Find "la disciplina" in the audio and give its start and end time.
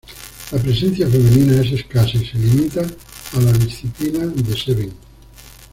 3.39-4.25